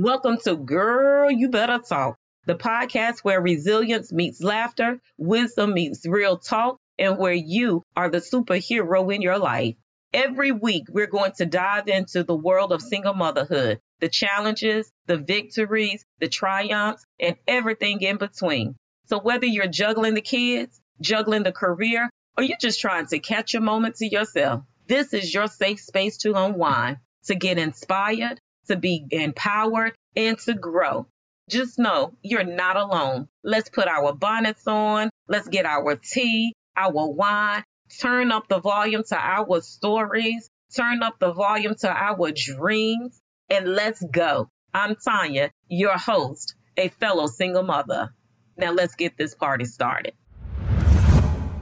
Welcome 0.00 0.38
to 0.44 0.54
Girl, 0.54 1.28
You 1.28 1.48
Better 1.48 1.80
Talk, 1.80 2.16
the 2.46 2.54
podcast 2.54 3.24
where 3.24 3.40
resilience 3.40 4.12
meets 4.12 4.40
laughter, 4.40 5.00
wisdom 5.16 5.74
meets 5.74 6.06
real 6.06 6.38
talk, 6.38 6.76
and 7.00 7.18
where 7.18 7.32
you 7.32 7.82
are 7.96 8.08
the 8.08 8.18
superhero 8.18 9.12
in 9.12 9.22
your 9.22 9.40
life. 9.40 9.74
Every 10.14 10.52
week, 10.52 10.84
we're 10.88 11.08
going 11.08 11.32
to 11.38 11.46
dive 11.46 11.88
into 11.88 12.22
the 12.22 12.36
world 12.36 12.70
of 12.70 12.80
single 12.80 13.14
motherhood, 13.14 13.80
the 13.98 14.08
challenges, 14.08 14.88
the 15.06 15.16
victories, 15.16 16.04
the 16.20 16.28
triumphs, 16.28 17.04
and 17.18 17.34
everything 17.48 18.00
in 18.00 18.18
between. 18.18 18.76
So, 19.06 19.18
whether 19.18 19.46
you're 19.46 19.66
juggling 19.66 20.14
the 20.14 20.20
kids, 20.20 20.80
juggling 21.00 21.42
the 21.42 21.50
career, 21.50 22.08
or 22.36 22.44
you're 22.44 22.56
just 22.60 22.80
trying 22.80 23.06
to 23.06 23.18
catch 23.18 23.56
a 23.56 23.60
moment 23.60 23.96
to 23.96 24.06
yourself, 24.06 24.62
this 24.86 25.12
is 25.12 25.34
your 25.34 25.48
safe 25.48 25.80
space 25.80 26.18
to 26.18 26.34
unwind, 26.34 26.98
to 27.24 27.34
get 27.34 27.58
inspired, 27.58 28.40
to 28.68 28.76
be 28.76 29.04
empowered, 29.10 29.94
and 30.16 30.38
to 30.38 30.54
grow. 30.54 31.06
Just 31.50 31.78
know 31.78 32.12
you're 32.22 32.44
not 32.44 32.76
alone. 32.76 33.28
Let's 33.42 33.70
put 33.70 33.88
our 33.88 34.12
bonnets 34.12 34.66
on. 34.66 35.10
Let's 35.28 35.48
get 35.48 35.66
our 35.66 35.96
tea, 35.96 36.54
our 36.76 37.08
wine, 37.10 37.64
turn 38.00 38.32
up 38.32 38.48
the 38.48 38.60
volume 38.60 39.02
to 39.08 39.16
our 39.16 39.60
stories, 39.62 40.48
turn 40.74 41.02
up 41.02 41.18
the 41.18 41.32
volume 41.32 41.74
to 41.80 41.88
our 41.90 42.32
dreams, 42.32 43.20
and 43.48 43.74
let's 43.74 44.02
go. 44.10 44.48
I'm 44.74 44.96
Tanya, 44.96 45.50
your 45.68 45.96
host, 45.96 46.54
a 46.76 46.88
fellow 46.88 47.26
single 47.26 47.62
mother. 47.62 48.14
Now 48.56 48.72
let's 48.72 48.94
get 48.94 49.16
this 49.16 49.34
party 49.34 49.64
started. 49.64 50.12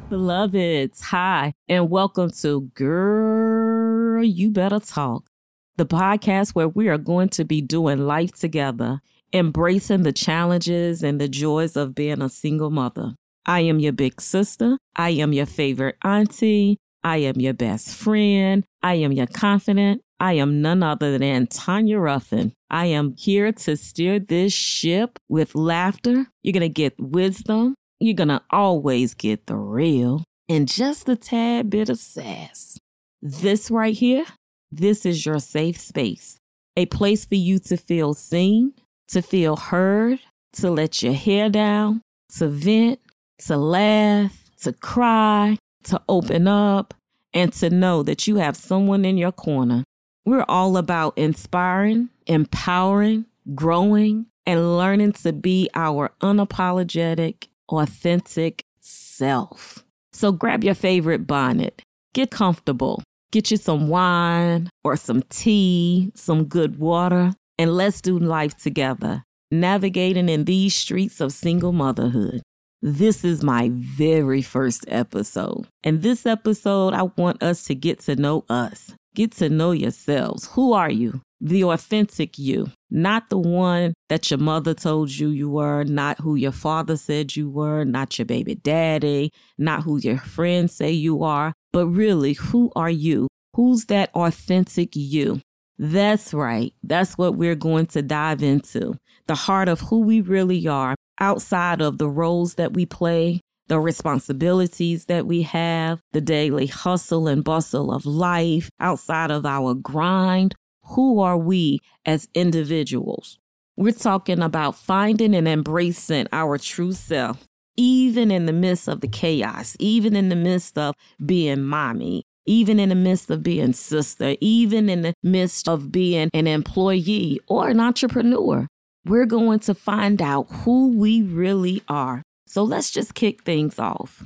Beloveds, 0.08 1.00
hi, 1.00 1.52
and 1.68 1.90
welcome 1.90 2.30
to 2.42 2.62
Girl, 2.74 4.22
You 4.22 4.50
Better 4.50 4.78
Talk, 4.78 5.28
the 5.76 5.86
podcast 5.86 6.50
where 6.50 6.68
we 6.68 6.88
are 6.88 6.98
going 6.98 7.28
to 7.30 7.44
be 7.44 7.60
doing 7.60 8.06
life 8.06 8.32
together, 8.32 9.00
embracing 9.32 10.02
the 10.02 10.12
challenges 10.12 11.02
and 11.02 11.20
the 11.20 11.28
joys 11.28 11.76
of 11.76 11.94
being 11.94 12.22
a 12.22 12.28
single 12.28 12.70
mother. 12.70 13.14
I 13.44 13.60
am 13.60 13.78
your 13.78 13.92
big 13.92 14.20
sister. 14.20 14.78
I 14.96 15.10
am 15.10 15.32
your 15.32 15.46
favorite 15.46 15.96
auntie. 16.02 16.78
I 17.04 17.18
am 17.18 17.40
your 17.40 17.54
best 17.54 17.94
friend. 17.94 18.64
I 18.82 18.94
am 18.94 19.12
your 19.12 19.26
confidant. 19.28 20.02
I 20.18 20.34
am 20.34 20.62
none 20.62 20.82
other 20.82 21.18
than 21.18 21.46
Tanya 21.46 21.98
Ruffin. 21.98 22.52
I 22.70 22.86
am 22.86 23.14
here 23.16 23.52
to 23.52 23.76
steer 23.76 24.18
this 24.18 24.52
ship 24.52 25.18
with 25.28 25.54
laughter. 25.54 26.26
You're 26.42 26.52
going 26.52 26.62
to 26.62 26.68
get 26.68 26.98
wisdom. 26.98 27.74
You're 28.00 28.14
going 28.14 28.28
to 28.28 28.42
always 28.50 29.14
get 29.14 29.46
the 29.46 29.56
real 29.56 30.24
and 30.48 30.68
just 30.68 31.08
a 31.08 31.16
tad 31.16 31.70
bit 31.70 31.88
of 31.88 31.98
sass. 31.98 32.78
This 33.20 33.70
right 33.70 33.94
here, 33.94 34.24
this 34.70 35.06
is 35.06 35.24
your 35.24 35.38
safe 35.38 35.78
space, 35.78 36.38
a 36.76 36.86
place 36.86 37.24
for 37.24 37.36
you 37.36 37.58
to 37.60 37.76
feel 37.76 38.14
seen, 38.14 38.72
to 39.08 39.22
feel 39.22 39.56
heard, 39.56 40.18
to 40.54 40.70
let 40.70 41.02
your 41.02 41.14
hair 41.14 41.48
down, 41.48 42.02
to 42.36 42.48
vent, 42.48 43.00
to 43.38 43.56
laugh, 43.56 44.44
to 44.62 44.72
cry, 44.72 45.58
to 45.84 46.00
open 46.08 46.48
up, 46.48 46.94
and 47.32 47.52
to 47.52 47.70
know 47.70 48.02
that 48.02 48.26
you 48.26 48.36
have 48.36 48.56
someone 48.56 49.04
in 49.04 49.16
your 49.16 49.32
corner. 49.32 49.84
We're 50.24 50.44
all 50.48 50.76
about 50.76 51.16
inspiring, 51.16 52.08
empowering, 52.26 53.26
growing, 53.54 54.26
and 54.46 54.76
learning 54.76 55.12
to 55.12 55.32
be 55.32 55.68
our 55.74 56.10
unapologetic, 56.20 57.48
authentic 57.68 58.64
self. 58.80 59.84
So 60.12 60.32
grab 60.32 60.64
your 60.64 60.74
favorite 60.74 61.26
bonnet, 61.26 61.82
get 62.14 62.30
comfortable, 62.30 63.02
get 63.32 63.50
you 63.50 63.56
some 63.56 63.88
wine 63.88 64.70
or 64.84 64.96
some 64.96 65.22
tea, 65.28 66.12
some 66.14 66.44
good 66.44 66.78
water, 66.78 67.32
and 67.58 67.76
let's 67.76 68.00
do 68.00 68.18
life 68.18 68.56
together, 68.56 69.24
navigating 69.50 70.28
in 70.28 70.44
these 70.44 70.74
streets 70.74 71.20
of 71.20 71.32
single 71.32 71.72
motherhood. 71.72 72.42
This 72.82 73.24
is 73.24 73.42
my 73.42 73.70
very 73.72 74.42
first 74.42 74.84
episode. 74.88 75.66
And 75.82 76.02
this 76.02 76.26
episode, 76.26 76.92
I 76.94 77.04
want 77.16 77.42
us 77.42 77.64
to 77.64 77.74
get 77.74 78.00
to 78.00 78.16
know 78.16 78.44
us, 78.48 78.92
get 79.14 79.32
to 79.32 79.48
know 79.48 79.72
yourselves. 79.72 80.48
Who 80.52 80.72
are 80.72 80.90
you? 80.90 81.20
The 81.40 81.64
authentic 81.64 82.38
you, 82.38 82.70
not 82.90 83.28
the 83.28 83.38
one 83.38 83.92
that 84.08 84.30
your 84.30 84.38
mother 84.38 84.72
told 84.72 85.10
you 85.10 85.28
you 85.28 85.50
were, 85.50 85.84
not 85.84 86.20
who 86.20 86.34
your 86.34 86.52
father 86.52 86.96
said 86.96 87.36
you 87.36 87.50
were, 87.50 87.84
not 87.84 88.18
your 88.18 88.24
baby 88.24 88.54
daddy, 88.54 89.32
not 89.58 89.82
who 89.82 89.98
your 89.98 90.18
friends 90.18 90.72
say 90.72 90.92
you 90.92 91.22
are, 91.24 91.52
but 91.76 91.88
really, 91.88 92.32
who 92.32 92.72
are 92.74 92.88
you? 92.88 93.28
Who's 93.52 93.84
that 93.84 94.08
authentic 94.14 94.96
you? 94.96 95.42
That's 95.78 96.32
right. 96.32 96.72
That's 96.82 97.18
what 97.18 97.36
we're 97.36 97.54
going 97.54 97.84
to 97.88 98.00
dive 98.00 98.42
into 98.42 98.94
the 99.26 99.34
heart 99.34 99.68
of 99.68 99.80
who 99.82 100.00
we 100.00 100.22
really 100.22 100.66
are 100.66 100.94
outside 101.20 101.82
of 101.82 101.98
the 101.98 102.08
roles 102.08 102.54
that 102.54 102.72
we 102.72 102.86
play, 102.86 103.42
the 103.66 103.78
responsibilities 103.78 105.04
that 105.04 105.26
we 105.26 105.42
have, 105.42 106.00
the 106.12 106.22
daily 106.22 106.64
hustle 106.64 107.28
and 107.28 107.44
bustle 107.44 107.92
of 107.92 108.06
life, 108.06 108.70
outside 108.80 109.30
of 109.30 109.44
our 109.44 109.74
grind. 109.74 110.54
Who 110.94 111.20
are 111.20 111.36
we 111.36 111.80
as 112.06 112.26
individuals? 112.32 113.38
We're 113.76 113.92
talking 113.92 114.40
about 114.40 114.76
finding 114.76 115.34
and 115.34 115.46
embracing 115.46 116.28
our 116.32 116.56
true 116.56 116.94
self, 116.94 117.45
even 117.76 118.30
in 118.30 118.46
the 118.46 118.52
midst 118.52 118.88
of 118.88 119.00
the 119.00 119.08
chaos, 119.08 119.76
even 119.78 120.16
in 120.16 120.28
the 120.28 120.36
midst 120.36 120.78
of 120.78 120.94
being 121.24 121.62
mommy, 121.62 122.22
even 122.46 122.78
in 122.78 122.88
the 122.88 122.94
midst 122.94 123.30
of 123.30 123.42
being 123.42 123.72
sister, 123.72 124.36
even 124.40 124.88
in 124.88 125.02
the 125.02 125.14
midst 125.22 125.68
of 125.68 125.90
being 125.90 126.30
an 126.32 126.46
employee 126.46 127.40
or 127.48 127.68
an 127.68 127.80
entrepreneur 127.80 128.66
we're 129.06 129.26
going 129.26 129.60
to 129.60 129.74
find 129.74 130.20
out 130.20 130.46
who 130.50 130.88
we 130.88 131.22
really 131.22 131.82
are. 131.88 132.22
So 132.46 132.64
let's 132.64 132.90
just 132.90 133.14
kick 133.14 133.44
things 133.44 133.78
off. 133.78 134.24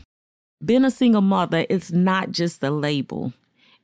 Being 0.65 0.85
a 0.85 0.91
single 0.91 1.21
mother 1.21 1.67
is 1.69 1.93
not 1.93 2.33
just 2.33 2.63
a 2.63 2.71
label, 2.71 3.33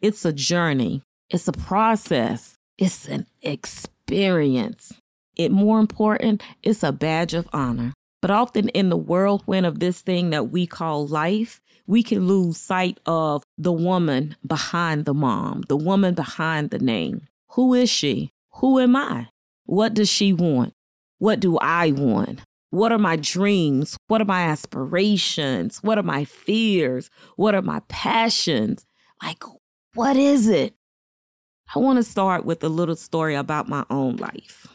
it's 0.00 0.24
a 0.24 0.32
journey, 0.32 1.02
it's 1.30 1.48
a 1.48 1.52
process, 1.52 2.54
it's 2.78 3.06
an 3.08 3.26
experience. 3.42 4.94
It 5.36 5.52
more 5.52 5.80
important, 5.80 6.42
it's 6.62 6.82
a 6.82 6.92
badge 6.92 7.34
of 7.34 7.48
honor. 7.52 7.92
But 8.22 8.30
often 8.30 8.68
in 8.70 8.88
the 8.88 8.96
whirlwind 8.96 9.66
of 9.66 9.78
this 9.78 10.00
thing 10.00 10.30
that 10.30 10.50
we 10.50 10.66
call 10.66 11.06
life, 11.06 11.60
we 11.86 12.02
can 12.02 12.26
lose 12.26 12.56
sight 12.56 12.98
of 13.06 13.42
the 13.56 13.72
woman 13.72 14.36
behind 14.44 15.04
the 15.04 15.14
mom, 15.14 15.62
the 15.68 15.76
woman 15.76 16.14
behind 16.14 16.70
the 16.70 16.78
name. 16.78 17.28
Who 17.50 17.74
is 17.74 17.88
she? 17.88 18.32
Who 18.54 18.78
am 18.80 18.96
I? 18.96 19.28
What 19.64 19.94
does 19.94 20.08
she 20.08 20.32
want? 20.32 20.72
What 21.18 21.40
do 21.40 21.58
I 21.58 21.92
want? 21.92 22.40
What 22.70 22.92
are 22.92 22.98
my 22.98 23.16
dreams? 23.16 23.96
What 24.08 24.20
are 24.20 24.26
my 24.26 24.42
aspirations? 24.42 25.82
What 25.82 25.98
are 25.98 26.02
my 26.02 26.24
fears? 26.24 27.10
What 27.36 27.54
are 27.54 27.62
my 27.62 27.80
passions? 27.88 28.84
Like, 29.22 29.42
what 29.94 30.16
is 30.16 30.48
it? 30.48 30.74
I 31.74 31.78
want 31.78 31.98
to 31.98 32.02
start 32.02 32.44
with 32.44 32.62
a 32.62 32.68
little 32.68 32.96
story 32.96 33.34
about 33.34 33.68
my 33.68 33.84
own 33.88 34.16
life. 34.16 34.66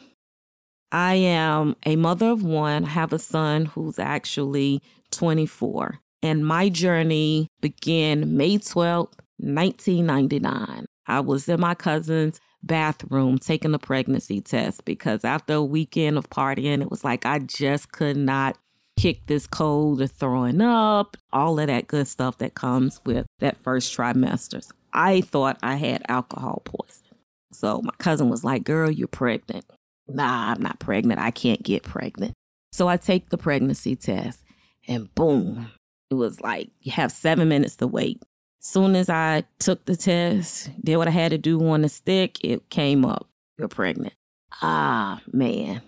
I 0.92 1.14
am 1.14 1.74
a 1.86 1.96
mother 1.96 2.26
of 2.26 2.42
one. 2.42 2.84
I 2.84 2.88
have 2.90 3.14
a 3.14 3.18
son 3.18 3.64
who's 3.64 3.98
actually 3.98 4.82
24. 5.10 5.98
And 6.22 6.46
my 6.46 6.68
journey 6.68 7.48
began 7.62 8.36
May 8.36 8.58
12th, 8.58 9.14
1999. 9.38 10.84
I 11.06 11.20
was 11.20 11.48
in 11.48 11.60
my 11.60 11.74
cousin's 11.74 12.40
bathroom 12.62 13.38
taking 13.38 13.74
a 13.74 13.78
pregnancy 13.78 14.42
test 14.42 14.84
because 14.84 15.24
after 15.24 15.54
a 15.54 15.64
weekend 15.64 16.18
of 16.18 16.28
partying, 16.28 16.82
it 16.82 16.90
was 16.90 17.02
like 17.04 17.24
I 17.24 17.38
just 17.38 17.90
could 17.90 18.18
not 18.18 18.58
kick 18.98 19.26
this 19.26 19.46
cold 19.46 20.02
of 20.02 20.10
throwing 20.10 20.60
up, 20.60 21.16
all 21.32 21.58
of 21.58 21.68
that 21.68 21.86
good 21.86 22.06
stuff 22.06 22.36
that 22.38 22.54
comes 22.54 23.00
with 23.06 23.26
that 23.40 23.56
first 23.64 23.96
trimester. 23.96 24.70
I 24.92 25.22
thought 25.22 25.58
I 25.62 25.76
had 25.76 26.02
alcohol 26.08 26.62
poisoning. 26.66 27.18
So 27.50 27.80
my 27.82 27.94
cousin 27.98 28.28
was 28.28 28.44
like, 28.44 28.62
Girl, 28.62 28.90
you're 28.90 29.08
pregnant. 29.08 29.64
Nah, 30.14 30.52
I'm 30.52 30.62
not 30.62 30.78
pregnant. 30.78 31.20
I 31.20 31.30
can't 31.30 31.62
get 31.62 31.82
pregnant. 31.82 32.34
So 32.72 32.88
I 32.88 32.96
take 32.96 33.30
the 33.30 33.38
pregnancy 33.38 33.96
test 33.96 34.40
and 34.88 35.14
boom, 35.14 35.70
it 36.10 36.14
was 36.14 36.40
like 36.40 36.70
you 36.80 36.92
have 36.92 37.12
seven 37.12 37.48
minutes 37.48 37.76
to 37.76 37.86
wait. 37.86 38.22
Soon 38.60 38.94
as 38.94 39.10
I 39.10 39.44
took 39.58 39.84
the 39.84 39.96
test, 39.96 40.70
did 40.82 40.96
what 40.96 41.08
I 41.08 41.12
had 41.12 41.32
to 41.32 41.38
do 41.38 41.66
on 41.68 41.82
the 41.82 41.88
stick, 41.88 42.38
it 42.44 42.68
came 42.70 43.04
up. 43.04 43.26
You're 43.58 43.68
pregnant. 43.68 44.14
Ah, 44.60 45.20
man. 45.32 45.82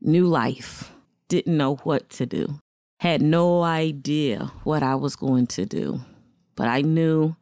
New 0.00 0.26
life. 0.26 0.92
Didn't 1.28 1.56
know 1.56 1.76
what 1.76 2.08
to 2.10 2.26
do. 2.26 2.58
Had 3.00 3.20
no 3.20 3.62
idea 3.62 4.52
what 4.64 4.82
I 4.82 4.94
was 4.94 5.16
going 5.16 5.46
to 5.48 5.66
do. 5.66 6.00
But 6.56 6.68
I 6.68 6.80
knew 6.82 7.36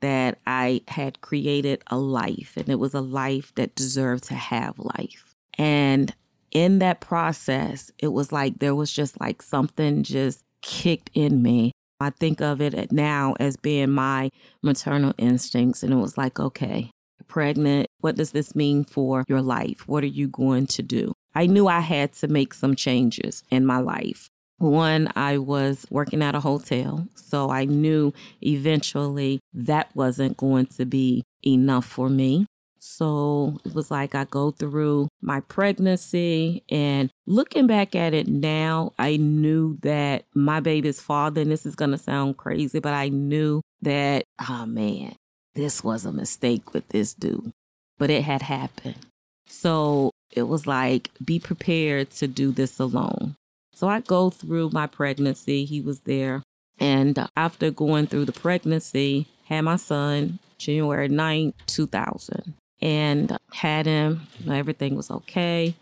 that 0.00 0.38
I 0.46 0.82
had 0.88 1.20
created 1.20 1.82
a 1.88 1.96
life 1.98 2.56
and 2.56 2.68
it 2.68 2.78
was 2.78 2.94
a 2.94 3.00
life 3.00 3.52
that 3.56 3.74
deserved 3.74 4.24
to 4.24 4.34
have 4.34 4.78
life. 4.78 5.25
And 5.58 6.14
in 6.50 6.78
that 6.80 7.00
process, 7.00 7.90
it 7.98 8.08
was 8.08 8.32
like 8.32 8.58
there 8.58 8.74
was 8.74 8.92
just 8.92 9.20
like 9.20 9.42
something 9.42 10.02
just 10.02 10.42
kicked 10.62 11.10
in 11.14 11.42
me 11.42 11.72
I 12.00 12.10
think 12.10 12.40
of 12.40 12.60
it 12.60 12.92
now 12.92 13.34
as 13.40 13.56
being 13.56 13.90
my 13.90 14.30
maternal 14.62 15.14
instincts. 15.18 15.82
And 15.82 15.92
it 15.92 15.96
was 15.96 16.18
like, 16.18 16.38
okay, 16.38 16.90
pregnant. 17.26 17.86
What 18.00 18.16
does 18.16 18.32
this 18.32 18.54
mean 18.54 18.84
for 18.84 19.24
your 19.28 19.42
life? 19.42 19.88
What 19.88 20.04
are 20.04 20.08
you 20.08 20.28
going 20.28 20.66
to 20.68 20.82
do? 20.82 21.12
I 21.34 21.46
knew 21.46 21.68
I 21.68 21.80
had 21.80 22.12
to 22.14 22.28
make 22.28 22.54
some 22.54 22.76
changes 22.76 23.42
in 23.50 23.66
my 23.66 23.78
life. 23.78 24.28
One, 24.58 25.12
I 25.14 25.36
was 25.36 25.86
working 25.90 26.22
at 26.22 26.34
a 26.34 26.40
hotel, 26.40 27.08
so 27.14 27.50
I 27.50 27.66
knew 27.66 28.14
eventually 28.42 29.40
that 29.52 29.94
wasn't 29.94 30.38
going 30.38 30.66
to 30.78 30.86
be 30.86 31.24
enough 31.44 31.84
for 31.84 32.08
me. 32.08 32.46
So 32.78 33.58
it 33.64 33.74
was 33.74 33.90
like 33.90 34.14
I 34.14 34.24
go 34.24 34.50
through 34.50 35.08
my 35.20 35.40
pregnancy 35.40 36.62
and 36.68 37.10
looking 37.26 37.66
back 37.66 37.94
at 37.94 38.14
it 38.14 38.28
now, 38.28 38.92
I 38.98 39.16
knew 39.16 39.78
that 39.82 40.24
my 40.34 40.60
baby's 40.60 41.00
father, 41.00 41.40
and 41.40 41.50
this 41.50 41.66
is 41.66 41.74
going 41.74 41.90
to 41.90 41.98
sound 41.98 42.36
crazy, 42.36 42.78
but 42.78 42.94
I 42.94 43.08
knew 43.08 43.62
that, 43.82 44.24
oh 44.48 44.66
man, 44.66 45.16
this 45.54 45.82
was 45.82 46.04
a 46.04 46.12
mistake 46.12 46.72
with 46.72 46.88
this 46.88 47.14
dude. 47.14 47.52
But 47.98 48.10
it 48.10 48.24
had 48.24 48.42
happened. 48.42 49.06
So 49.48 50.10
it 50.32 50.42
was 50.42 50.66
like, 50.66 51.10
be 51.24 51.38
prepared 51.38 52.10
to 52.12 52.26
do 52.26 52.52
this 52.52 52.78
alone. 52.78 53.36
So 53.74 53.88
I 53.88 54.00
go 54.00 54.30
through 54.30 54.70
my 54.70 54.86
pregnancy. 54.86 55.64
He 55.64 55.80
was 55.80 56.00
there. 56.00 56.42
And 56.78 57.26
after 57.36 57.70
going 57.70 58.06
through 58.06 58.26
the 58.26 58.32
pregnancy, 58.32 59.28
had 59.46 59.62
my 59.62 59.76
son 59.76 60.38
January 60.58 61.08
9th, 61.08 61.54
2000 61.66 62.54
and 62.80 63.36
had 63.52 63.86
him. 63.86 64.26
Everything 64.48 64.96
was 64.96 65.10
okay. 65.10 65.74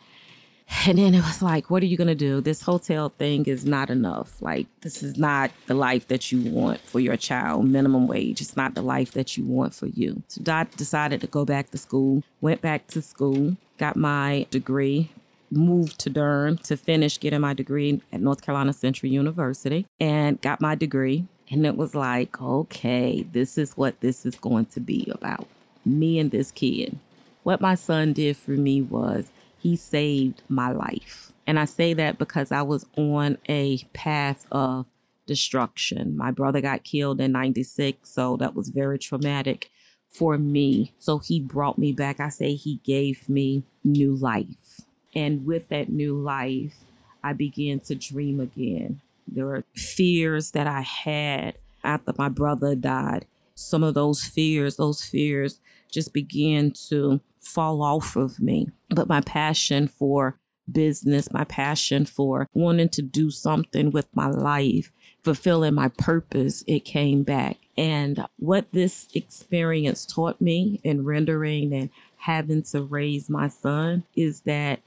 And 0.87 0.99
then 0.99 1.14
it 1.14 1.23
was 1.23 1.43
like, 1.43 1.70
what 1.70 1.82
are 1.82 1.87
you 1.87 1.96
going 1.96 2.08
to 2.08 2.14
do? 2.14 2.41
This 2.41 2.62
hotel 2.62 3.11
thing 3.11 3.44
is 3.44 3.67
not 3.67 3.91
enough. 3.91 4.41
Like, 4.41 4.67
this 4.81 5.02
is 5.02 5.19
not 5.19 5.50
the 5.67 5.75
life 5.75 6.08
that 6.08 6.32
you 6.32 6.41
want 6.50 6.81
for 6.81 7.00
your 7.00 7.17
child. 7.17 7.67
Minimum 7.67 8.06
wage. 8.06 8.41
It's 8.41 8.56
not 8.56 8.75
the 8.75 8.82
life 8.82 9.12
that 9.12 9.37
you 9.37 9.44
want 9.44 9.75
for 9.75 9.87
you. 9.87 10.23
So, 10.29 10.43
I 10.50 10.64
decided 10.76 11.20
to 11.20 11.26
go 11.26 11.44
back 11.44 11.70
to 11.70 11.79
school, 11.79 12.23
went 12.41 12.62
back 12.62 12.87
to 12.88 13.02
school, 13.02 13.56
got 13.79 13.97
my 13.97 14.47
degree, 14.50 15.11
moved 15.50 15.99
to 16.00 16.11
Durham 16.11 16.56
to 16.58 16.76
finish 16.76 17.20
getting 17.20 17.40
my 17.40 17.52
degree 17.52 18.00
at 18.11 18.20
North 18.20 18.43
Carolina 18.43 18.73
Central 18.73 19.12
University, 19.12 19.87
and 20.00 20.40
got 20.40 20.61
my 20.61 20.75
degree. 20.75 21.26
And 21.50 21.67
it 21.67 21.76
was 21.76 21.94
like, 21.94 22.40
okay, 22.40 23.26
this 23.32 23.58
is 23.58 23.76
what 23.76 24.00
this 24.00 24.25
is 24.25 24.35
going 24.37 24.67
to 24.67 24.81
be 24.81 25.12
about 25.14 25.47
me 25.85 26.19
and 26.19 26.31
this 26.31 26.51
kid. 26.51 26.99
What 27.43 27.61
my 27.61 27.75
son 27.75 28.13
did 28.13 28.37
for 28.37 28.53
me 28.53 28.81
was 28.81 29.31
he 29.59 29.77
saved 29.77 30.43
my 30.49 30.71
life. 30.73 31.33
And 31.47 31.59
I 31.59 31.67
say 31.67 31.93
that 31.95 32.19
because 32.19 32.53
I 32.53 32.63
was 32.63 32.87
on 32.97 33.39
a 33.49 33.79
path 33.93 34.47
of 34.51 34.87
destruction. 35.27 36.17
My 36.17 36.31
brother 36.31 36.61
got 36.61 36.85
killed 36.85 37.21
in 37.21 37.33
96, 37.33 38.09
so 38.09 38.37
that 38.37 38.55
was 38.55 38.69
very 38.69 38.99
traumatic 38.99 39.71
for 40.09 40.39
me. 40.39 40.93
So 40.99 41.19
he 41.19 41.41
brought 41.41 41.79
me 41.79 41.93
back. 41.93 42.21
I 42.21 42.29
say 42.29 42.55
he 42.55 42.81
gave 42.85 43.29
me 43.29 43.65
new 43.83 44.15
life. 44.15 44.83
And 45.15 45.45
with 45.47 45.69
that 45.69 45.89
new 45.89 46.17
life, 46.17 46.75
I 47.23 47.33
began 47.33 47.81
to 47.81 47.95
dream 47.95 48.41
again. 48.41 49.01
There 49.27 49.47
were 49.47 49.65
fears 49.75 50.53
that 50.53 50.67
I 50.67 50.83
had 50.83 51.59
after 51.83 52.13
my 52.17 52.29
brother 52.29 52.75
died. 52.75 53.27
Some 53.55 53.83
of 53.83 53.95
those 53.95 54.23
fears, 54.23 54.77
those 54.77 55.03
fears 55.03 55.61
just 55.94 56.12
began 56.12 56.73
to 56.88 57.20
fall 57.38 57.82
off 57.82 58.17
of 58.17 58.41
me. 58.41 58.69
But 58.91 59.08
my 59.08 59.20
passion 59.20 59.87
for 59.88 60.38
business, 60.70 61.32
my 61.32 61.44
passion 61.44 62.05
for 62.05 62.49
wanting 62.52 62.88
to 62.91 63.02
do 63.02 63.31
something 63.31 63.91
with 63.91 64.08
my 64.14 64.26
life, 64.26 64.91
fulfilling 65.23 65.75
my 65.75 65.88
purpose, 65.88 66.64
it 66.67 66.85
came 66.85 67.23
back. 67.23 67.58
And 67.76 68.26
what 68.38 68.73
this 68.73 69.08
experience 69.14 70.05
taught 70.05 70.41
me 70.41 70.81
in 70.82 71.05
rendering 71.05 71.73
and 71.73 71.91
having 72.19 72.62
to 72.62 72.82
raise 72.82 73.29
my 73.29 73.49
son 73.49 74.05
is 74.17 74.43
that 74.43 74.81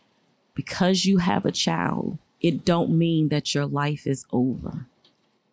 because 0.56 1.06
you 1.06 1.20
have 1.20 1.46
a 1.46 1.52
child, 1.52 2.18
it 2.42 2.66
don't 2.66 2.98
mean 2.98 3.30
that 3.30 3.54
your 3.54 3.66
life 3.66 4.08
is 4.08 4.26
over. 4.32 4.88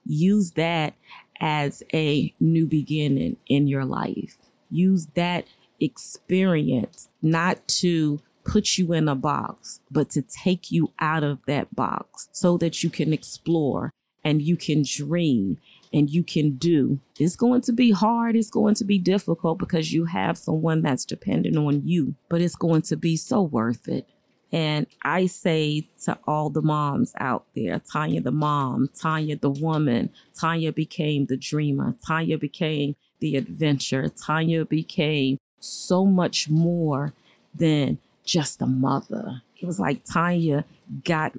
Use 0.06 0.52
that 0.52 0.94
as 1.40 1.82
a 1.92 2.32
new 2.40 2.66
beginning 2.66 3.36
in 3.46 3.66
your 3.66 3.84
life 3.84 4.36
use 4.74 5.06
that 5.14 5.46
experience 5.80 7.08
not 7.22 7.66
to 7.68 8.20
put 8.44 8.76
you 8.76 8.92
in 8.92 9.08
a 9.08 9.14
box, 9.14 9.80
but 9.90 10.10
to 10.10 10.22
take 10.22 10.70
you 10.70 10.92
out 11.00 11.22
of 11.22 11.38
that 11.46 11.74
box 11.74 12.28
so 12.32 12.58
that 12.58 12.82
you 12.82 12.90
can 12.90 13.12
explore 13.12 13.92
and 14.24 14.42
you 14.42 14.56
can 14.56 14.82
dream 14.86 15.58
and 15.92 16.10
you 16.10 16.24
can 16.24 16.56
do. 16.56 16.98
It's 17.18 17.36
going 17.36 17.62
to 17.62 17.72
be 17.72 17.92
hard. 17.92 18.36
It's 18.36 18.50
going 18.50 18.74
to 18.76 18.84
be 18.84 18.98
difficult 18.98 19.58
because 19.58 19.92
you 19.92 20.06
have 20.06 20.36
someone 20.36 20.82
that's 20.82 21.04
dependent 21.04 21.56
on 21.56 21.86
you, 21.86 22.16
but 22.28 22.40
it's 22.40 22.56
going 22.56 22.82
to 22.82 22.96
be 22.96 23.16
so 23.16 23.42
worth 23.42 23.88
it. 23.88 24.08
And 24.52 24.86
I 25.02 25.26
say 25.26 25.88
to 26.04 26.18
all 26.26 26.48
the 26.48 26.62
moms 26.62 27.12
out 27.18 27.46
there, 27.56 27.80
Tanya 27.80 28.20
the 28.20 28.30
mom, 28.30 28.88
Tanya 28.96 29.36
the 29.36 29.50
woman, 29.50 30.10
Tanya 30.38 30.72
became 30.72 31.26
the 31.26 31.36
dreamer, 31.36 31.96
Tanya 32.06 32.38
became 32.38 32.94
the 33.24 33.36
adventure. 33.36 34.10
Tanya 34.10 34.66
became 34.66 35.38
so 35.58 36.04
much 36.04 36.50
more 36.50 37.14
than 37.54 37.96
just 38.22 38.60
a 38.60 38.66
mother. 38.66 39.40
It 39.58 39.64
was 39.64 39.80
like 39.80 40.04
Tanya 40.04 40.66
got 41.04 41.32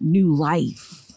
new 0.00 0.34
life. 0.34 1.12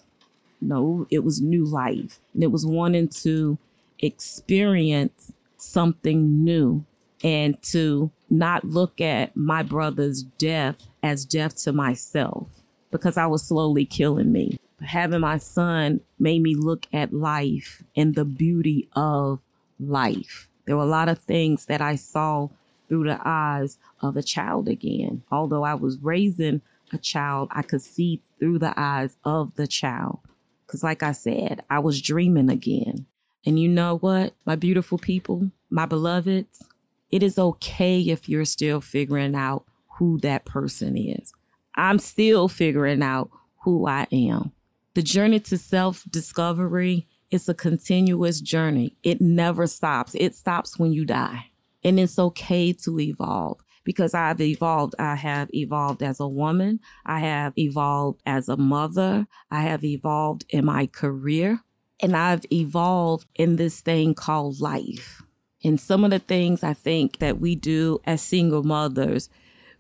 No, 0.61 1.07
it 1.09 1.23
was 1.23 1.41
new 1.41 1.65
life. 1.65 2.19
And 2.35 2.43
it 2.43 2.51
was 2.51 2.67
wanting 2.67 3.07
to 3.23 3.57
experience 3.97 5.33
something 5.57 6.43
new 6.43 6.85
and 7.23 7.59
to 7.63 8.11
not 8.29 8.63
look 8.63 9.01
at 9.01 9.35
my 9.35 9.63
brother's 9.63 10.21
death 10.21 10.83
as 11.01 11.25
death 11.25 11.55
to 11.63 11.73
myself 11.73 12.47
because 12.91 13.17
I 13.17 13.25
was 13.25 13.41
slowly 13.41 13.85
killing 13.85 14.31
me. 14.31 14.59
Having 14.85 15.21
my 15.21 15.39
son 15.39 16.01
made 16.19 16.43
me 16.43 16.53
look 16.53 16.85
at 16.93 17.11
life 17.11 17.81
and 17.95 18.13
the 18.13 18.25
beauty 18.25 18.87
of 18.95 19.39
life. 19.81 20.47
There 20.65 20.77
were 20.77 20.83
a 20.83 20.87
lot 20.87 21.09
of 21.09 21.19
things 21.19 21.65
that 21.65 21.81
I 21.81 21.95
saw 21.95 22.49
through 22.87 23.05
the 23.05 23.19
eyes 23.23 23.77
of 24.01 24.15
a 24.15 24.23
child 24.23 24.67
again. 24.67 25.23
Although 25.31 25.63
I 25.63 25.73
was 25.73 25.97
raising 25.99 26.61
a 26.93 26.97
child, 26.97 27.49
I 27.51 27.61
could 27.61 27.81
see 27.81 28.21
through 28.39 28.59
the 28.59 28.73
eyes 28.77 29.17
of 29.23 29.55
the 29.55 29.67
child. 29.67 30.19
Because, 30.65 30.83
like 30.83 31.03
I 31.03 31.11
said, 31.11 31.63
I 31.69 31.79
was 31.79 32.01
dreaming 32.01 32.49
again. 32.49 33.05
And 33.45 33.59
you 33.59 33.67
know 33.67 33.97
what, 33.97 34.33
my 34.45 34.55
beautiful 34.55 34.97
people, 34.97 35.51
my 35.69 35.85
beloveds, 35.85 36.63
it 37.09 37.23
is 37.23 37.39
okay 37.39 37.99
if 38.01 38.29
you're 38.29 38.45
still 38.45 38.81
figuring 38.81 39.35
out 39.35 39.65
who 39.97 40.19
that 40.19 40.45
person 40.45 40.97
is. 40.97 41.33
I'm 41.75 41.99
still 41.99 42.47
figuring 42.47 43.01
out 43.01 43.29
who 43.63 43.87
I 43.87 44.07
am. 44.11 44.51
The 44.93 45.01
journey 45.01 45.39
to 45.41 45.57
self 45.57 46.03
discovery 46.09 47.07
it's 47.31 47.47
a 47.47 47.53
continuous 47.53 48.41
journey. 48.41 48.97
It 49.03 49.21
never 49.21 49.65
stops. 49.65 50.13
It 50.15 50.35
stops 50.35 50.77
when 50.77 50.91
you 50.91 51.05
die. 51.05 51.51
And 51.83 51.99
it's 51.99 52.19
okay 52.19 52.73
to 52.73 52.99
evolve 52.99 53.61
because 53.83 54.13
I've 54.13 54.41
evolved. 54.41 54.95
I 54.99 55.15
have 55.15 55.49
evolved 55.53 56.03
as 56.03 56.19
a 56.19 56.27
woman. 56.27 56.81
I 57.05 57.21
have 57.21 57.53
evolved 57.57 58.21
as 58.25 58.49
a 58.49 58.57
mother. 58.57 59.27
I 59.49 59.61
have 59.61 59.83
evolved 59.83 60.45
in 60.49 60.65
my 60.65 60.85
career. 60.87 61.61
And 62.01 62.15
I've 62.15 62.45
evolved 62.51 63.27
in 63.35 63.55
this 63.55 63.79
thing 63.79 64.13
called 64.13 64.59
life. 64.59 65.23
And 65.63 65.79
some 65.79 66.03
of 66.03 66.11
the 66.11 66.19
things 66.19 66.63
I 66.63 66.73
think 66.73 67.19
that 67.19 67.39
we 67.39 67.55
do 67.55 67.99
as 68.05 68.21
single 68.21 68.63
mothers, 68.63 69.29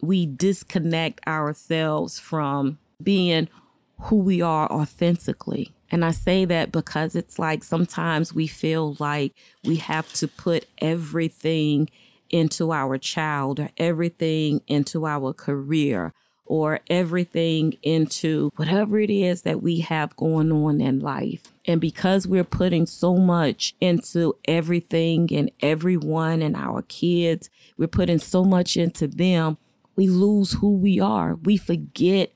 we 0.01 0.25
disconnect 0.25 1.19
ourselves 1.27 2.19
from 2.19 2.77
being 3.01 3.49
who 4.03 4.17
we 4.17 4.41
are 4.41 4.71
authentically. 4.71 5.71
And 5.91 6.05
I 6.05 6.11
say 6.11 6.45
that 6.45 6.71
because 6.71 7.15
it's 7.15 7.37
like 7.37 7.63
sometimes 7.63 8.33
we 8.33 8.47
feel 8.47 8.95
like 8.99 9.33
we 9.63 9.75
have 9.77 10.11
to 10.13 10.27
put 10.27 10.65
everything 10.79 11.89
into 12.29 12.71
our 12.71 12.97
child 12.97 13.59
or 13.59 13.69
everything 13.77 14.61
into 14.67 15.05
our 15.05 15.33
career 15.33 16.13
or 16.45 16.79
everything 16.89 17.73
into 17.83 18.51
whatever 18.55 18.99
it 18.99 19.09
is 19.09 19.43
that 19.43 19.61
we 19.61 19.79
have 19.79 20.15
going 20.15 20.51
on 20.51 20.81
in 20.81 20.99
life. 20.99 21.43
And 21.65 21.79
because 21.79 22.27
we're 22.27 22.43
putting 22.43 22.85
so 22.85 23.17
much 23.17 23.73
into 23.79 24.35
everything 24.45 25.29
and 25.33 25.51
everyone 25.61 26.41
and 26.41 26.55
our 26.55 26.81
kids, 26.83 27.49
we're 27.77 27.87
putting 27.87 28.19
so 28.19 28.43
much 28.43 28.75
into 28.75 29.07
them, 29.07 29.57
we 29.95 30.07
lose 30.07 30.53
who 30.53 30.77
we 30.77 30.99
are. 30.99 31.35
We 31.35 31.57
forget 31.57 32.31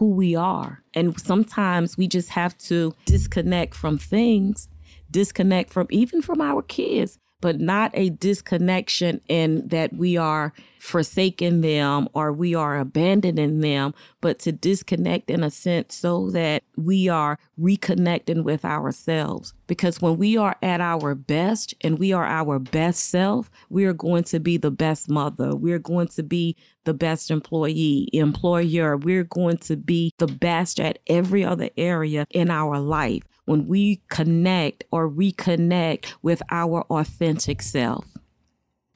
who 0.00 0.12
we 0.12 0.34
are. 0.34 0.82
And 0.94 1.20
sometimes 1.20 1.98
we 1.98 2.08
just 2.08 2.30
have 2.30 2.56
to 2.56 2.94
disconnect 3.04 3.74
from 3.74 3.98
things, 3.98 4.66
disconnect 5.10 5.70
from 5.74 5.88
even 5.90 6.22
from 6.22 6.40
our 6.40 6.62
kids, 6.62 7.18
but 7.42 7.60
not 7.60 7.90
a 7.92 8.08
disconnection 8.08 9.20
in 9.28 9.68
that 9.68 9.92
we 9.92 10.16
are 10.16 10.54
forsaking 10.80 11.60
them 11.60 12.08
or 12.14 12.32
we 12.32 12.54
are 12.54 12.78
abandoning 12.78 13.60
them, 13.60 13.94
but 14.20 14.38
to 14.40 14.50
disconnect 14.50 15.30
in 15.30 15.44
a 15.44 15.50
sense 15.50 15.94
so 15.94 16.30
that 16.30 16.62
we 16.76 17.08
are 17.08 17.38
reconnecting 17.60 18.42
with 18.42 18.64
ourselves. 18.64 19.52
Because 19.66 20.00
when 20.00 20.16
we 20.16 20.36
are 20.36 20.56
at 20.62 20.80
our 20.80 21.14
best 21.14 21.74
and 21.82 21.98
we 21.98 22.12
are 22.12 22.24
our 22.24 22.58
best 22.58 23.10
self, 23.10 23.50
we 23.68 23.84
are 23.84 23.92
going 23.92 24.24
to 24.24 24.40
be 24.40 24.56
the 24.56 24.70
best 24.70 25.08
mother. 25.08 25.54
We're 25.54 25.78
going 25.78 26.08
to 26.08 26.22
be 26.22 26.56
the 26.84 26.94
best 26.94 27.30
employee, 27.30 28.08
employer. 28.12 28.96
We're 28.96 29.24
going 29.24 29.58
to 29.58 29.76
be 29.76 30.12
the 30.18 30.26
best 30.26 30.80
at 30.80 30.98
every 31.06 31.44
other 31.44 31.68
area 31.76 32.26
in 32.30 32.50
our 32.50 32.78
life 32.78 33.22
when 33.44 33.66
we 33.66 34.00
connect 34.08 34.84
or 34.90 35.10
reconnect 35.10 36.14
with 36.22 36.42
our 36.50 36.82
authentic 36.90 37.60
self. 37.60 38.06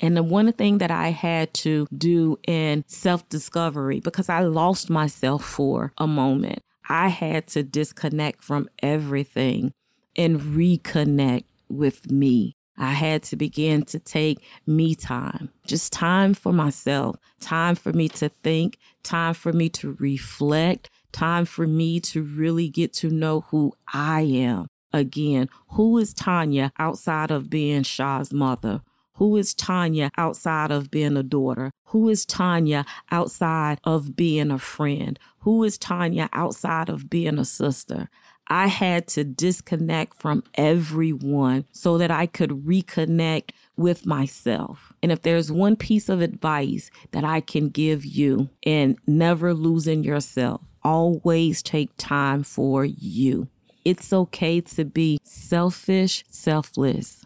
And 0.05 0.15
the 0.15 0.23
one 0.23 0.53
thing 0.53 0.79
that 0.79 0.91
I 0.91 1.09
had 1.09 1.55
to 1.55 1.87
do 1.97 2.39
in 2.47 2.85
self 2.87 3.27
discovery, 3.31 4.01
because 4.01 4.29
I 4.29 4.41
lost 4.41 4.91
myself 4.91 5.43
for 5.43 5.95
a 5.97 6.07
moment, 6.07 6.59
I 6.91 7.09
had 7.09 7.47
to 7.49 7.63
disconnect 7.63 8.45
from 8.45 8.69
everything 8.83 9.73
and 10.15 10.39
reconnect 10.39 11.45
with 11.71 12.11
me. 12.11 12.55
I 12.77 12.91
had 12.91 13.23
to 13.23 13.37
begin 13.37 13.87
to 13.87 13.99
take 13.99 14.45
me 14.67 14.95
time, 14.95 15.49
just 15.67 15.91
time 15.91 16.35
for 16.35 16.53
myself, 16.53 17.17
time 17.41 17.75
for 17.75 17.95
me 17.95 18.11
to 18.11 18.29
think, 18.29 18.77
time 19.05 19.33
for 19.33 19.55
me 19.55 19.71
to 19.71 19.97
reflect, 19.99 20.91
time 21.13 21.47
for 21.47 21.67
me 21.67 21.99
to 22.01 22.23
really 22.23 22.69
get 22.69 22.93
to 22.95 23.09
know 23.09 23.47
who 23.49 23.73
I 23.91 24.21
am. 24.21 24.67
Again, 24.93 25.49
who 25.69 25.97
is 25.97 26.13
Tanya 26.13 26.73
outside 26.79 27.31
of 27.31 27.49
being 27.49 27.85
Shah's 27.85 28.31
mother? 28.31 28.83
Who 29.17 29.37
is 29.37 29.55
Tanya 29.55 30.11
outside 30.17 30.71
of 30.71 30.91
being 30.91 31.17
a 31.17 31.23
daughter? 31.23 31.71
Who 31.87 32.09
is 32.09 32.27
Tanya 32.27 32.85
outside 33.13 33.79
of 33.85 34.17
being 34.17 34.51
a 34.51 34.59
friend? 34.59 35.19
Who 35.41 35.63
is 35.63 35.79
Tanya 35.79 36.29
outside 36.33 36.89
of 36.89 37.09
being 37.09 37.39
a 37.39 37.45
sister? 37.45 38.09
I 38.49 38.67
had 38.67 39.07
to 39.09 39.25
disconnect 39.25 40.21
from 40.21 40.43
everyone 40.55 41.65
so 41.73 41.97
that 41.99 42.11
I 42.11 42.27
could 42.27 42.51
reconnect 42.51 43.51
with 43.77 44.05
myself. 44.05 44.93
And 45.03 45.13
if 45.13 45.23
there's 45.23 45.51
one 45.51 45.77
piece 45.77 46.09
of 46.09 46.21
advice 46.21 46.91
that 47.13 47.25
I 47.25 47.41
can 47.41 47.69
give 47.69 48.05
you 48.05 48.51
in 48.67 48.97
never 49.07 49.55
losing 49.55 50.05
yourself, 50.05 50.63
always 50.83 51.63
take 51.63 51.91
time 51.97 52.43
for 52.43 52.85
you. 52.85 53.49
It's 53.85 54.13
okay 54.13 54.61
to 54.63 54.85
be 54.85 55.19
selfish, 55.23 56.25
selfless. 56.29 57.24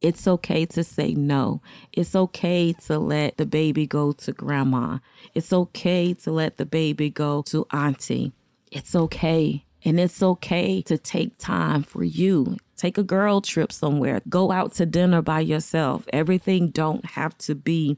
It's 0.00 0.28
okay 0.28 0.66
to 0.66 0.84
say 0.84 1.14
no. 1.14 1.62
It's 1.92 2.14
okay 2.14 2.72
to 2.84 2.98
let 2.98 3.38
the 3.38 3.46
baby 3.46 3.86
go 3.86 4.12
to 4.12 4.32
grandma. 4.32 4.98
It's 5.34 5.52
okay 5.52 6.12
to 6.14 6.30
let 6.30 6.58
the 6.58 6.66
baby 6.66 7.10
go 7.10 7.42
to 7.42 7.66
auntie. 7.72 8.32
It's 8.70 8.94
okay. 8.94 9.64
And 9.84 9.98
it's 9.98 10.22
okay 10.22 10.82
to 10.82 10.98
take 10.98 11.38
time 11.38 11.82
for 11.82 12.04
you. 12.04 12.56
Take 12.76 12.98
a 12.98 13.02
girl 13.02 13.40
trip 13.40 13.72
somewhere. 13.72 14.20
Go 14.28 14.50
out 14.50 14.74
to 14.74 14.86
dinner 14.86 15.22
by 15.22 15.40
yourself. 15.40 16.06
Everything 16.12 16.68
don't 16.68 17.04
have 17.04 17.38
to 17.38 17.54
be 17.54 17.96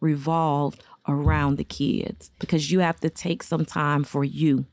revolved 0.00 0.84
around 1.08 1.56
the 1.56 1.64
kids 1.64 2.30
because 2.38 2.70
you 2.70 2.80
have 2.80 3.00
to 3.00 3.10
take 3.10 3.42
some 3.42 3.64
time 3.64 4.04
for 4.04 4.22
you 4.22 4.66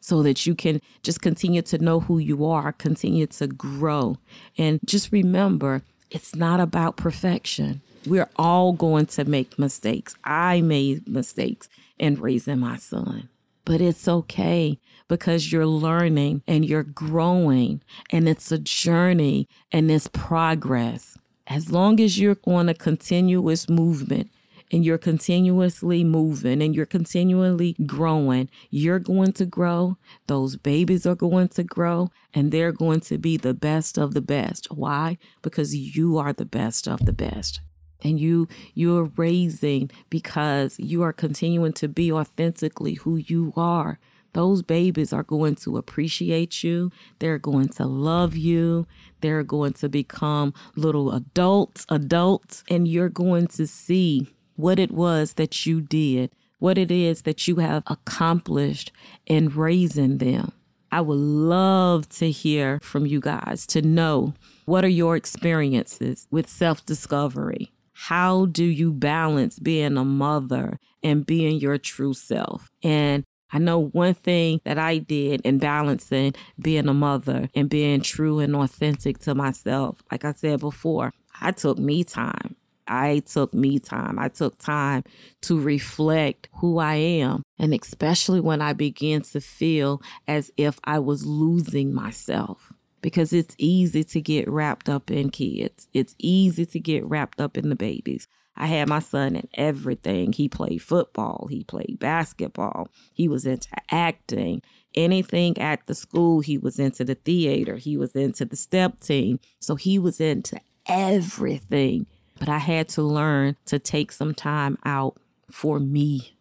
so 0.00 0.22
that 0.22 0.46
you 0.46 0.54
can 0.54 0.80
just 1.02 1.20
continue 1.20 1.62
to 1.62 1.78
know 1.78 2.00
who 2.00 2.18
you 2.18 2.44
are, 2.44 2.72
continue 2.72 3.26
to 3.26 3.46
grow. 3.46 4.16
And 4.56 4.78
just 4.84 5.10
remember, 5.12 5.82
it's 6.14 6.36
not 6.36 6.60
about 6.60 6.96
perfection. 6.96 7.80
We're 8.06 8.30
all 8.36 8.72
going 8.72 9.06
to 9.06 9.24
make 9.24 9.58
mistakes. 9.58 10.14
I 10.22 10.60
made 10.60 11.08
mistakes 11.08 11.68
in 11.98 12.20
raising 12.20 12.60
my 12.60 12.76
son, 12.76 13.28
but 13.64 13.80
it's 13.80 14.06
okay 14.06 14.78
because 15.08 15.50
you're 15.50 15.66
learning 15.66 16.42
and 16.46 16.64
you're 16.64 16.84
growing 16.84 17.82
and 18.10 18.28
it's 18.28 18.52
a 18.52 18.58
journey 18.58 19.48
and 19.72 19.90
it's 19.90 20.06
progress. 20.06 21.18
As 21.48 21.72
long 21.72 21.98
as 21.98 22.16
you're 22.20 22.38
on 22.46 22.68
a 22.68 22.74
continuous 22.74 23.68
movement 23.68 24.30
and 24.74 24.84
you're 24.84 24.98
continuously 24.98 26.02
moving 26.02 26.60
and 26.60 26.74
you're 26.74 26.84
continually 26.84 27.76
growing, 27.86 28.50
you're 28.70 28.98
going 28.98 29.32
to 29.32 29.46
grow. 29.46 29.96
Those 30.26 30.56
babies 30.56 31.06
are 31.06 31.14
going 31.14 31.46
to 31.50 31.62
grow 31.62 32.10
and 32.34 32.50
they're 32.50 32.72
going 32.72 32.98
to 33.02 33.16
be 33.16 33.36
the 33.36 33.54
best 33.54 33.96
of 33.96 34.14
the 34.14 34.20
best. 34.20 34.66
Why? 34.72 35.16
Because 35.42 35.76
you 35.76 36.18
are 36.18 36.32
the 36.32 36.44
best 36.44 36.88
of 36.88 37.06
the 37.06 37.12
best. 37.12 37.60
And 38.02 38.18
you 38.18 38.48
you're 38.74 39.12
raising 39.16 39.92
because 40.10 40.74
you 40.80 41.02
are 41.02 41.12
continuing 41.12 41.72
to 41.74 41.86
be 41.86 42.10
authentically 42.10 42.94
who 42.94 43.14
you 43.14 43.52
are 43.56 44.00
those 44.32 44.62
babies 44.62 45.12
are 45.12 45.22
going 45.22 45.54
to 45.54 45.76
appreciate 45.76 46.64
you. 46.64 46.90
They're 47.20 47.38
going 47.38 47.68
to 47.68 47.86
love 47.86 48.34
you. 48.36 48.88
They're 49.20 49.44
going 49.44 49.74
to 49.74 49.88
become 49.88 50.52
little 50.74 51.12
adults, 51.12 51.86
adults, 51.88 52.64
and 52.68 52.88
you're 52.88 53.08
going 53.08 53.46
to 53.46 53.64
see 53.68 54.34
what 54.56 54.78
it 54.78 54.90
was 54.90 55.34
that 55.34 55.66
you 55.66 55.80
did, 55.80 56.30
what 56.58 56.78
it 56.78 56.90
is 56.90 57.22
that 57.22 57.46
you 57.46 57.56
have 57.56 57.82
accomplished 57.86 58.92
in 59.26 59.48
raising 59.48 60.18
them. 60.18 60.52
I 60.90 61.00
would 61.00 61.18
love 61.18 62.08
to 62.10 62.30
hear 62.30 62.78
from 62.80 63.04
you 63.04 63.20
guys 63.20 63.66
to 63.68 63.82
know 63.82 64.34
what 64.64 64.84
are 64.84 64.88
your 64.88 65.16
experiences 65.16 66.26
with 66.30 66.48
self 66.48 66.86
discovery? 66.86 67.72
How 67.94 68.46
do 68.46 68.64
you 68.64 68.92
balance 68.92 69.58
being 69.58 69.96
a 69.96 70.04
mother 70.04 70.78
and 71.02 71.26
being 71.26 71.58
your 71.58 71.78
true 71.78 72.14
self? 72.14 72.70
And 72.82 73.24
I 73.52 73.58
know 73.58 73.78
one 73.78 74.14
thing 74.14 74.60
that 74.64 74.78
I 74.78 74.98
did 74.98 75.40
in 75.42 75.58
balancing 75.58 76.34
being 76.60 76.88
a 76.88 76.94
mother 76.94 77.48
and 77.54 77.68
being 77.68 78.00
true 78.00 78.40
and 78.40 78.54
authentic 78.56 79.18
to 79.20 79.34
myself. 79.34 80.02
Like 80.10 80.24
I 80.24 80.32
said 80.32 80.60
before, 80.60 81.12
I 81.40 81.52
took 81.52 81.78
me 81.78 82.04
time. 82.04 82.56
I 82.86 83.20
took 83.20 83.54
me 83.54 83.78
time. 83.78 84.18
I 84.18 84.28
took 84.28 84.58
time 84.58 85.04
to 85.42 85.60
reflect 85.60 86.48
who 86.54 86.78
I 86.78 86.94
am. 86.94 87.42
And 87.58 87.74
especially 87.74 88.40
when 88.40 88.60
I 88.60 88.72
began 88.72 89.22
to 89.22 89.40
feel 89.40 90.02
as 90.26 90.50
if 90.56 90.78
I 90.84 90.98
was 90.98 91.26
losing 91.26 91.94
myself. 91.94 92.72
Because 93.00 93.32
it's 93.32 93.54
easy 93.58 94.02
to 94.04 94.20
get 94.20 94.48
wrapped 94.48 94.88
up 94.88 95.10
in 95.10 95.30
kids. 95.30 95.88
It's 95.92 96.14
easy 96.18 96.64
to 96.66 96.80
get 96.80 97.04
wrapped 97.04 97.40
up 97.40 97.58
in 97.58 97.68
the 97.68 97.76
babies. 97.76 98.26
I 98.56 98.66
had 98.66 98.88
my 98.88 99.00
son 99.00 99.36
in 99.36 99.48
everything. 99.54 100.32
He 100.32 100.48
played 100.48 100.82
football, 100.82 101.48
he 101.50 101.64
played 101.64 101.98
basketball, 101.98 102.88
he 103.12 103.28
was 103.28 103.46
into 103.46 103.68
acting. 103.90 104.62
Anything 104.94 105.58
at 105.58 105.86
the 105.86 105.94
school, 105.94 106.40
he 106.40 106.56
was 106.56 106.78
into 106.78 107.04
the 107.04 107.16
theater, 107.16 107.76
he 107.76 107.96
was 107.96 108.12
into 108.12 108.44
the 108.44 108.56
step 108.56 109.00
team. 109.00 109.40
So 109.60 109.74
he 109.74 109.98
was 109.98 110.20
into 110.20 110.60
everything. 110.86 112.06
But 112.38 112.48
I 112.48 112.58
had 112.58 112.88
to 112.90 113.02
learn 113.02 113.56
to 113.66 113.78
take 113.78 114.12
some 114.12 114.34
time 114.34 114.78
out 114.84 115.16
for 115.50 115.78
me. 115.78 116.36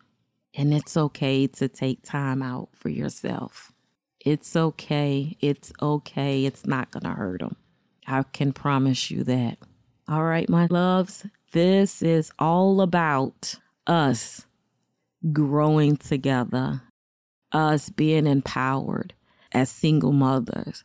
And 0.56 0.74
it's 0.74 0.96
okay 0.96 1.48
to 1.48 1.68
take 1.68 2.04
time 2.04 2.42
out 2.42 2.70
for 2.74 2.90
yourself. 2.90 3.72
It's 4.20 4.56
okay. 4.56 5.38
It's 5.42 5.74
okay. 5.82 6.46
It's 6.46 6.66
not 6.66 6.92
going 6.92 7.04
to 7.04 7.10
hurt 7.10 7.42
them. 7.42 7.56
I 8.08 8.24
can 8.24 8.54
promise 8.54 9.10
you 9.10 9.24
that. 9.24 9.58
All 10.08 10.24
right, 10.24 10.50
my 10.50 10.68
loves, 10.70 11.26
this 11.54 12.02
is 12.02 12.32
all 12.38 12.82
about 12.82 13.56
us 13.88 14.46
growing 15.32 15.96
together, 15.96 16.82
us 17.52 17.90
being 17.90 18.28
empowered 18.28 19.14
as 19.54 19.70
single 19.70 20.12
mothers. 20.12 20.84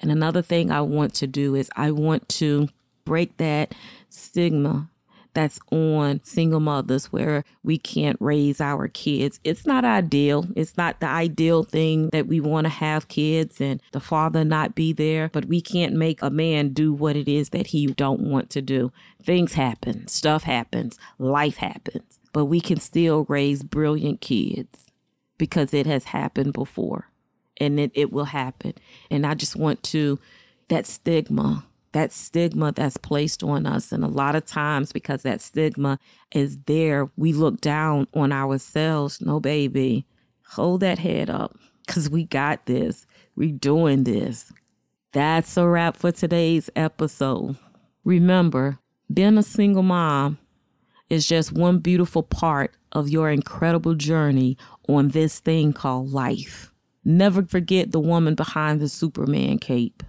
And 0.00 0.10
another 0.10 0.42
thing 0.42 0.70
I 0.70 0.80
want 0.80 1.14
to 1.14 1.26
do 1.26 1.54
is 1.54 1.70
I 1.76 1.90
want 1.90 2.28
to 2.30 2.68
break 3.04 3.36
that 3.36 3.74
stigma 4.08 4.90
that's 5.34 5.60
on 5.70 6.20
single 6.24 6.58
mothers 6.58 7.12
where 7.12 7.44
we 7.62 7.78
can't 7.78 8.16
raise 8.20 8.60
our 8.60 8.88
kids. 8.88 9.38
It's 9.44 9.66
not 9.66 9.84
ideal. 9.84 10.46
It's 10.56 10.76
not 10.76 11.00
the 11.00 11.06
ideal 11.06 11.62
thing 11.62 12.08
that 12.10 12.26
we 12.26 12.40
want 12.40 12.64
to 12.64 12.70
have 12.70 13.08
kids 13.08 13.60
and 13.60 13.80
the 13.92 14.00
father 14.00 14.44
not 14.44 14.74
be 14.74 14.92
there, 14.92 15.30
but 15.32 15.44
we 15.44 15.60
can't 15.60 15.94
make 15.94 16.22
a 16.22 16.30
man 16.30 16.70
do 16.70 16.92
what 16.92 17.14
it 17.14 17.28
is 17.28 17.50
that 17.50 17.68
he 17.68 17.86
don't 17.86 18.20
want 18.20 18.50
to 18.50 18.62
do. 18.62 18.90
Things 19.22 19.54
happen, 19.54 20.08
stuff 20.08 20.42
happens, 20.42 20.98
life 21.18 21.58
happens, 21.58 22.18
but 22.32 22.46
we 22.46 22.60
can 22.60 22.80
still 22.80 23.24
raise 23.28 23.62
brilliant 23.62 24.20
kids 24.20 24.90
because 25.36 25.72
it 25.72 25.86
has 25.86 26.04
happened 26.04 26.52
before 26.52 27.10
and 27.58 27.78
it, 27.78 27.92
it 27.94 28.12
will 28.12 28.24
happen. 28.24 28.74
And 29.10 29.24
I 29.24 29.34
just 29.34 29.54
want 29.54 29.82
to 29.84 30.18
that 30.68 30.86
stigma 30.86 31.64
that 31.92 32.12
stigma 32.12 32.72
that's 32.72 32.96
placed 32.96 33.42
on 33.42 33.66
us. 33.66 33.92
And 33.92 34.04
a 34.04 34.08
lot 34.08 34.34
of 34.34 34.44
times, 34.44 34.92
because 34.92 35.22
that 35.22 35.40
stigma 35.40 35.98
is 36.32 36.58
there, 36.66 37.10
we 37.16 37.32
look 37.32 37.60
down 37.60 38.06
on 38.14 38.32
ourselves. 38.32 39.20
No, 39.20 39.40
baby, 39.40 40.06
hold 40.50 40.80
that 40.80 40.98
head 40.98 41.30
up 41.30 41.56
because 41.86 42.10
we 42.10 42.24
got 42.24 42.66
this. 42.66 43.06
We're 43.36 43.52
doing 43.52 44.04
this. 44.04 44.52
That's 45.12 45.56
a 45.56 45.66
wrap 45.66 45.96
for 45.96 46.12
today's 46.12 46.68
episode. 46.76 47.56
Remember, 48.04 48.78
being 49.12 49.38
a 49.38 49.42
single 49.42 49.82
mom 49.82 50.38
is 51.08 51.26
just 51.26 51.52
one 51.52 51.78
beautiful 51.78 52.22
part 52.22 52.74
of 52.92 53.08
your 53.08 53.30
incredible 53.30 53.94
journey 53.94 54.56
on 54.88 55.08
this 55.08 55.40
thing 55.40 55.72
called 55.72 56.10
life. 56.10 56.72
Never 57.04 57.42
forget 57.42 57.92
the 57.92 58.00
woman 58.00 58.34
behind 58.34 58.80
the 58.80 58.88
Superman 58.88 59.58
cape, 59.58 60.02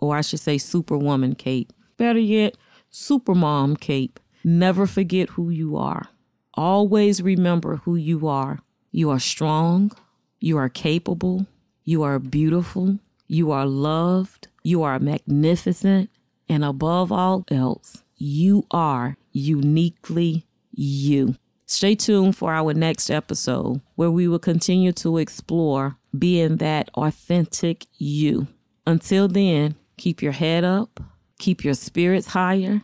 or 0.00 0.16
I 0.16 0.22
should 0.22 0.40
say, 0.40 0.58
Superwoman 0.58 1.34
cape. 1.34 1.72
Better 1.96 2.18
yet, 2.18 2.56
Supermom 2.92 3.78
cape. 3.78 4.18
Never 4.42 4.86
forget 4.86 5.30
who 5.30 5.50
you 5.50 5.76
are. 5.76 6.08
Always 6.54 7.22
remember 7.22 7.76
who 7.76 7.94
you 7.96 8.26
are. 8.26 8.58
You 8.90 9.10
are 9.10 9.20
strong. 9.20 9.92
You 10.40 10.56
are 10.56 10.68
capable. 10.68 11.46
You 11.84 12.02
are 12.02 12.18
beautiful. 12.18 12.98
You 13.28 13.50
are 13.52 13.66
loved. 13.66 14.48
You 14.64 14.82
are 14.82 14.98
magnificent. 14.98 16.10
And 16.48 16.64
above 16.64 17.12
all 17.12 17.44
else, 17.50 18.02
you 18.16 18.66
are 18.70 19.16
uniquely 19.32 20.46
you. 20.72 21.36
Stay 21.66 21.94
tuned 21.94 22.36
for 22.36 22.52
our 22.52 22.74
next 22.74 23.10
episode 23.10 23.80
where 23.94 24.10
we 24.10 24.26
will 24.26 24.40
continue 24.40 24.90
to 24.92 25.18
explore 25.18 25.96
being 26.18 26.56
that 26.56 26.90
authentic 26.94 27.86
you. 27.96 28.48
Until 28.86 29.28
then, 29.28 29.76
keep 30.00 30.22
your 30.22 30.32
head 30.32 30.64
up, 30.64 30.98
keep 31.38 31.62
your 31.62 31.74
spirits 31.74 32.28
higher, 32.28 32.82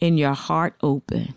and 0.00 0.18
your 0.18 0.34
heart 0.34 0.76
open. 0.82 1.34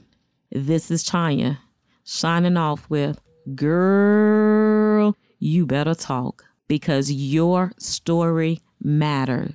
This 0.51 0.91
is 0.91 1.03
Tanya 1.03 1.59
signing 2.03 2.55
off 2.55 2.87
with 2.89 3.19
Girl, 3.55 5.15
you 5.39 5.65
better 5.65 5.95
talk 5.95 6.45
because 6.67 7.11
your 7.11 7.71
story 7.77 8.59
matters. 8.79 9.53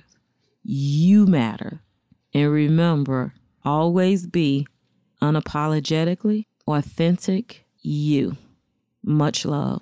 You 0.63 1.25
matter. 1.27 1.81
And 2.33 2.51
remember, 2.51 3.33
always 3.63 4.27
be 4.27 4.67
unapologetically 5.21 6.45
authentic 6.67 7.65
you. 7.81 8.35
Much 9.03 9.45
love. 9.45 9.81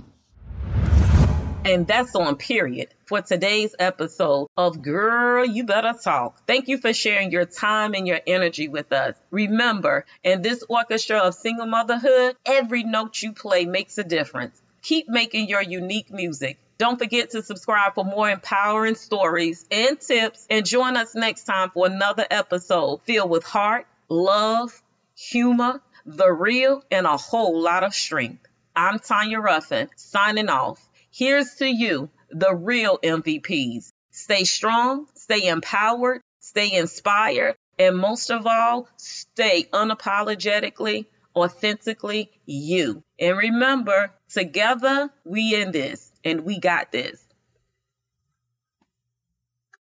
And 1.63 1.86
that's 1.86 2.15
on 2.15 2.38
period 2.38 2.89
for 3.06 3.22
today's 3.22 3.75
episode 3.77 4.48
of 4.58 4.82
Girl, 4.82 5.46
You 5.46 5.63
Better 5.63 5.94
Talk. 5.94 6.48
Thank 6.48 6.68
you 6.68 6.80
for 6.80 6.91
sharing 6.91 7.32
your 7.32 7.46
time 7.46 7.94
and 7.94 8.08
your 8.08 8.20
energy 8.25 8.68
with 8.68 8.91
us. 8.91 9.15
Remember, 9.30 10.06
in 10.24 10.41
this 10.41 10.63
orchestra 10.68 11.20
of 11.20 11.36
single 11.36 11.68
motherhood, 11.68 12.36
every 12.48 12.84
note 12.84 13.22
you 13.22 13.34
play 13.34 13.65
makes 13.65 14.00
a 14.00 14.03
difference. 14.03 14.60
Keep 14.82 15.08
making 15.08 15.50
your 15.50 15.62
unique 15.62 16.10
music. 16.10 16.58
Don't 16.80 16.98
forget 16.98 17.30
to 17.32 17.44
subscribe 17.44 17.94
for 17.94 18.03
more 18.03 18.27
empowering 18.27 18.96
stories 18.96 19.63
and 19.70 20.00
tips, 20.00 20.48
and 20.50 20.65
join 20.65 20.98
us 20.98 21.13
next 21.13 21.44
time 21.44 21.70
for 21.70 21.86
another 21.86 22.25
episode 22.32 23.01
filled 23.03 23.30
with 23.30 23.44
heart, 23.44 23.86
love, 24.10 24.82
humor, 25.15 25.80
the 26.08 26.32
real, 26.32 26.84
and 26.89 27.06
a 27.06 27.18
whole 27.18 27.62
lot 27.62 27.84
of 27.84 27.94
strength. 27.94 28.48
I'm 28.75 28.98
Tanya 28.98 29.39
Ruffin, 29.39 29.89
signing 29.96 30.50
off. 30.50 30.84
Here's 31.13 31.56
to 31.56 31.68
you, 31.68 32.10
the 32.30 32.56
real 32.56 32.98
MVPs. 33.00 33.91
Stay 34.12 34.46
strong, 34.46 35.08
stay 35.13 35.48
empowered, 35.48 36.22
stay 36.39 36.74
inspired, 36.74 37.56
and 37.77 37.98
most 37.98 38.30
of 38.32 38.48
all, 38.48 38.88
stay 38.96 39.65
unapologetically, 39.74 41.06
authentically 41.36 42.32
you. 42.46 43.03
And 43.20 43.38
remember, 43.38 44.12
together 44.30 45.10
we 45.25 45.53
in 45.56 45.72
this 45.72 46.12
and 46.24 46.46
we 46.46 46.60
got 46.60 46.91
this. 46.91 47.22